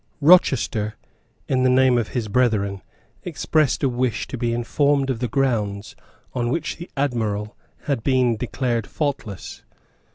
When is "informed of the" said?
4.51-5.27